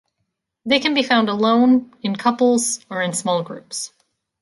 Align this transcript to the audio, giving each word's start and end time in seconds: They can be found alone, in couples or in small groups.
They 0.65 0.79
can 0.79 0.95
be 0.95 1.03
found 1.03 1.29
alone, 1.29 1.93
in 2.01 2.15
couples 2.15 2.83
or 2.89 3.03
in 3.03 3.13
small 3.13 3.43
groups. 3.43 3.93